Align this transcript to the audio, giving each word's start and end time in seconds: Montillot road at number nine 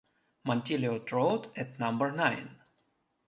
Montillot 0.47 1.11
road 1.11 1.51
at 1.55 1.79
number 1.79 2.11
nine 2.11 2.55